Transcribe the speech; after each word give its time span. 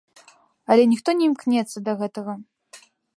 Але 0.75 0.83
ніхто 0.93 1.13
не 1.19 1.23
імкнецца 1.29 1.77
да 1.91 1.95
гэтага! 2.01 2.33